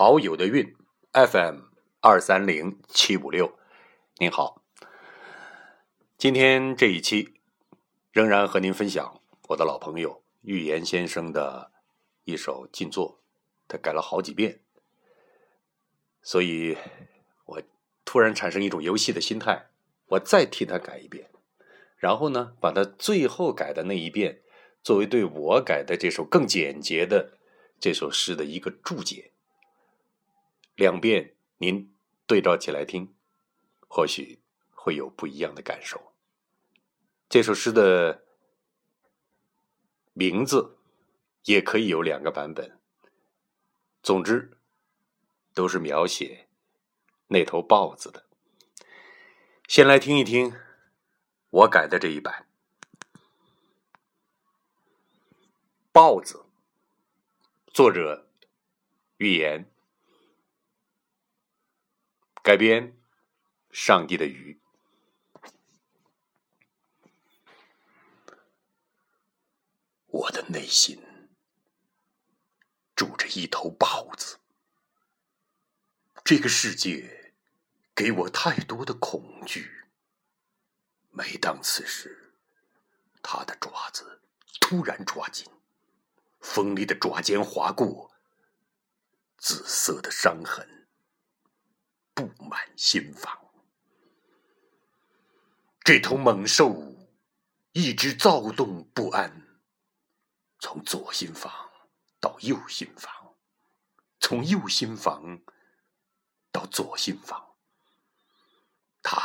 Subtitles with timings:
[0.00, 0.76] 好友的运
[1.12, 1.62] FM
[2.00, 3.58] 二三零七五六，
[4.18, 4.62] 您好。
[6.16, 7.34] 今天这一期
[8.12, 11.72] 仍然和您分享我的老朋友预言先生的
[12.22, 13.18] 一首静坐，
[13.66, 14.60] 他改了好几遍，
[16.22, 16.78] 所以
[17.46, 17.62] 我
[18.04, 19.70] 突然产生一种游戏的心态，
[20.10, 21.28] 我再替他改一遍，
[21.96, 24.42] 然后呢，把他最后改的那一遍
[24.80, 27.36] 作为对我改的这首更简洁的
[27.80, 29.32] 这首诗的一个注解。
[30.78, 31.92] 两遍您
[32.24, 33.12] 对照起来听，
[33.88, 34.38] 或许
[34.70, 36.12] 会有不一样的感受。
[37.28, 38.24] 这首诗的
[40.12, 40.78] 名字
[41.46, 42.78] 也可以有两个版本，
[44.04, 44.56] 总之
[45.52, 46.46] 都是描写
[47.26, 48.26] 那头豹子的。
[49.66, 50.54] 先来听一听
[51.50, 52.46] 我改的这一版，
[55.90, 56.46] 《豹子》，
[57.74, 58.28] 作者
[59.16, 59.68] 预言。
[62.48, 62.92] 改编
[63.70, 64.58] 《上帝的鱼》，
[70.06, 70.98] 我的内心
[72.96, 74.38] 住着一头豹子。
[76.24, 77.34] 这个世界
[77.94, 79.84] 给我太多的恐惧。
[81.10, 82.32] 每当此时，
[83.22, 84.22] 它的爪子
[84.58, 85.46] 突然抓紧，
[86.40, 88.10] 锋利的爪尖划过，
[89.36, 90.77] 紫色的伤痕。
[92.18, 93.38] 布满心房，
[95.84, 96.96] 这头猛兽
[97.70, 99.60] 一直躁动不安，
[100.58, 101.70] 从左心房
[102.18, 103.36] 到右心房，
[104.18, 105.40] 从右心房
[106.50, 107.54] 到左心房，
[109.00, 109.22] 它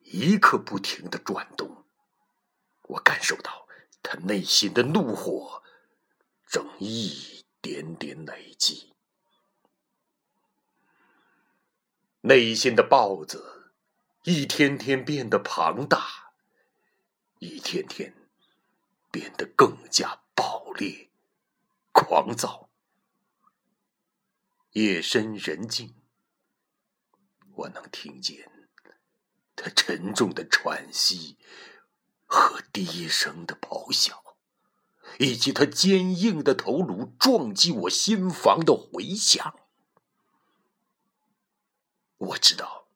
[0.00, 1.84] 一刻不停的转动，
[2.82, 3.68] 我感受到
[4.02, 5.62] 他内心的怒火
[6.48, 8.89] 正一点点累积。
[12.22, 13.72] 内心的豹子
[14.24, 16.32] 一天天变得庞大，
[17.38, 18.14] 一天天
[19.10, 21.08] 变得更加暴烈、
[21.92, 22.68] 狂躁。
[24.72, 25.94] 夜深人静，
[27.54, 28.68] 我能听见
[29.56, 31.38] 他沉重的喘息
[32.26, 34.36] 和低声的咆哮，
[35.18, 39.59] 以及他坚硬的头颅撞击我心房的回响。
[42.20, 42.86] 我知道，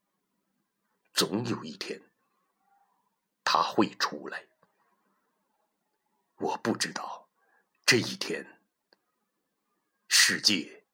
[1.15, 2.03] 总有一天
[3.43, 4.45] 他会出来。
[6.37, 7.27] 我不知道
[7.87, 8.61] 这一天
[10.09, 10.85] 世界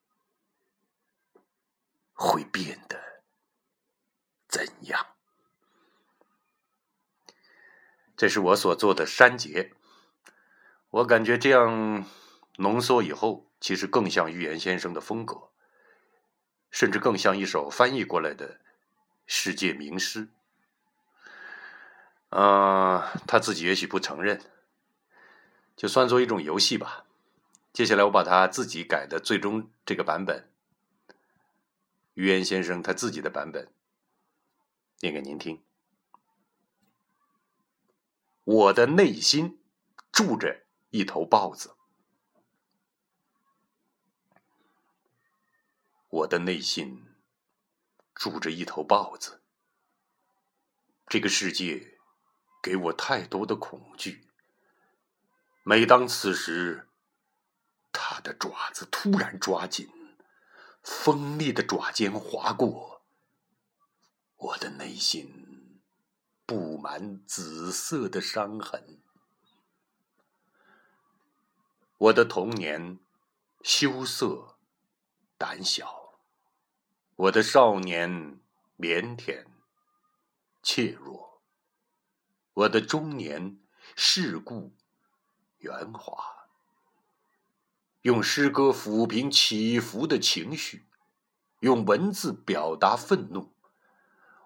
[2.13, 3.25] 会变得
[4.47, 5.17] 怎样。
[8.17, 9.75] 这是我所做的删节。
[10.91, 12.09] 我感觉这样
[12.59, 15.50] 浓缩以后，其实更像预言先生的风格。
[16.71, 18.61] 甚至更像一首翻译过来的
[19.27, 20.29] 世界名诗。
[22.31, 24.41] 啊，他自己也许不承认，
[25.77, 27.05] 就算作一种游戏吧。
[27.73, 30.49] 接下来我把他自己改的最终这个版本，
[32.15, 33.69] 于言先生他自己的版本
[35.01, 35.63] 念给您听。
[38.45, 39.61] 我的内心
[40.13, 41.75] 住着一头豹子。
[46.11, 47.07] 我的内心
[48.15, 49.41] 住着一头豹子。
[51.07, 51.99] 这个世界
[52.61, 54.29] 给我太多的恐惧。
[55.63, 56.89] 每当此时，
[57.93, 59.89] 它的爪子突然抓紧，
[60.83, 63.03] 锋利的爪尖划过，
[64.37, 65.81] 我的内心
[66.45, 69.01] 布满紫色的伤痕。
[71.99, 72.99] 我的童年
[73.63, 74.57] 羞涩、
[75.39, 76.00] 胆小。
[77.21, 78.41] 我的少年
[78.79, 79.45] 腼腆、
[80.63, 81.43] 怯弱；
[82.55, 83.61] 我的中年
[83.95, 84.75] 世故、
[85.59, 86.49] 圆滑。
[88.01, 90.87] 用诗歌抚平起伏的情绪，
[91.59, 93.53] 用文字表达愤怒。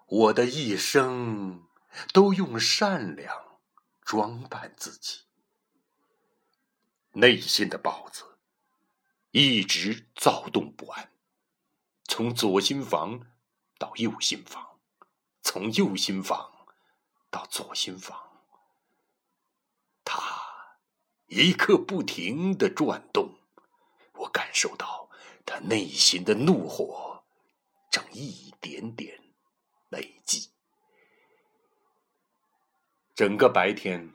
[0.07, 1.63] 我的一生
[2.11, 3.57] 都用善良
[4.01, 5.21] 装扮自己。
[7.13, 8.37] 内心的豹子
[9.31, 11.14] 一直躁动不安。
[12.07, 13.19] 从左心房
[13.77, 14.79] 到右心房，
[15.41, 16.67] 从右心房
[17.29, 18.43] 到左心房，
[20.03, 20.21] 它
[21.27, 23.39] 一刻不停的转动。
[24.13, 25.09] 我感受到
[25.45, 27.23] 他内心的怒火
[27.91, 29.19] 正一点点
[29.89, 30.49] 累积。
[33.13, 34.13] 整个白天，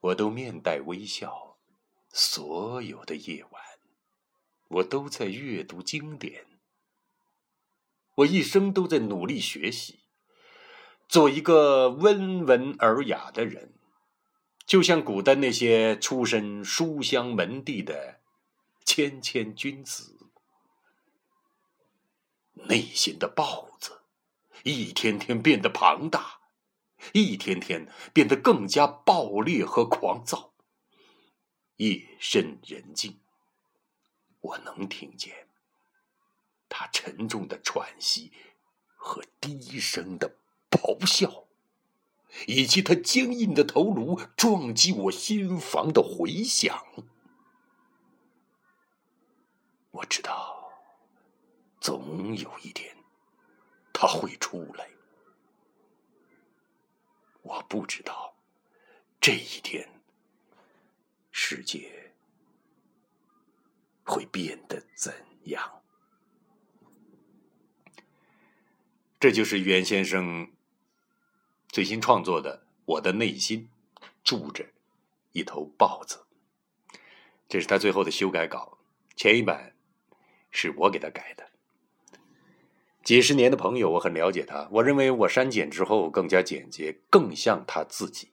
[0.00, 1.56] 我都面带微笑；
[2.10, 3.62] 所有的夜晚，
[4.68, 6.55] 我都在阅读经典。
[8.16, 10.00] 我一生都在努力学习，
[11.08, 13.74] 做一个温文尔雅的人，
[14.66, 18.20] 就像古代那些出身书香门第的
[18.84, 20.14] 谦谦君子。
[22.68, 24.00] 内心的豹子，
[24.62, 26.40] 一天天变得庞大，
[27.12, 30.54] 一天天变得更加暴烈和狂躁。
[31.76, 33.20] 夜深人静，
[34.40, 35.45] 我能听见
[36.68, 38.32] 他沉重的喘息
[38.94, 40.36] 和低声的
[40.70, 41.46] 咆哮，
[42.46, 46.84] 以及他坚硬的头颅撞击我心房的回响。
[49.90, 50.72] 我知道，
[51.80, 52.96] 总有一天
[53.92, 54.90] 他会出来。
[57.42, 58.36] 我不知道
[59.20, 59.88] 这一天。
[61.38, 62.14] 世界
[64.04, 65.12] 会变得怎
[65.44, 65.75] 样？
[69.18, 70.50] 这就是袁先生
[71.68, 73.68] 最新创作的《我的内心
[74.22, 74.66] 住着
[75.32, 76.26] 一头豹子》，
[77.48, 78.78] 这是他最后的修改稿。
[79.16, 79.74] 前一版
[80.50, 81.48] 是我给他改的。
[83.02, 84.68] 几十年的朋友，我很了解他。
[84.72, 88.32] 我认为我删减之后更加简洁，更像他自己。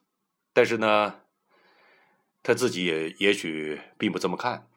[0.52, 1.20] 但是呢？
[2.46, 4.68] 他自己也也许并不这么看，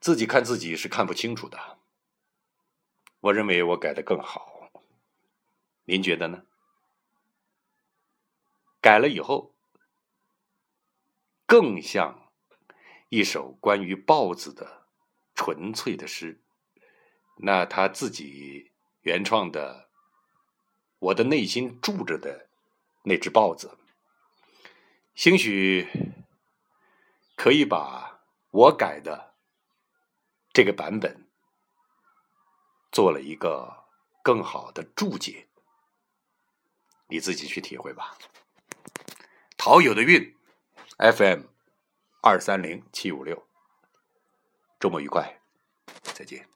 [0.00, 1.76] 自己看自己是看不清楚的。
[3.20, 4.59] 我认为我改的更好，
[5.90, 6.44] 您觉得呢？
[8.80, 9.56] 改了以后，
[11.46, 12.30] 更像
[13.08, 14.86] 一首关于豹子的
[15.34, 16.40] 纯粹的诗。
[17.38, 18.70] 那他自己
[19.00, 19.88] 原创的，
[21.00, 22.48] 我的内心住着的
[23.02, 23.76] 那只豹子，
[25.16, 25.88] 兴许。
[27.34, 28.20] 可以把
[28.50, 29.34] 我改的
[30.52, 31.26] 这个版本
[32.92, 33.86] 做了一个
[34.22, 35.48] 更好的注解，
[37.10, 38.16] 你自己去体会吧。
[39.56, 40.34] 陶友的运
[40.96, 41.42] ，FM
[42.22, 43.46] 二三零七五六，
[44.78, 45.40] 周末愉快，
[46.02, 46.46] 再见。